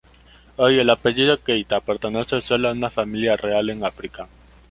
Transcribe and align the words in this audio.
Hoy 0.55 0.79
el 0.79 0.89
apellido 0.89 1.37
Keita 1.37 1.79
pertenece 1.79 2.41
solo 2.41 2.69
a 2.69 2.71
una 2.71 2.89
familia 2.89 3.35
real 3.35 3.69
en 3.69 3.85
África. 3.85 4.27